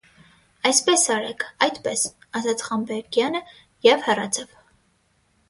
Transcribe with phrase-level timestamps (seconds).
[0.69, 2.07] -Այսպես արեք, այդպես,-
[2.41, 3.43] ասաց Խանբեգյանը
[3.91, 4.59] և հեռացավ: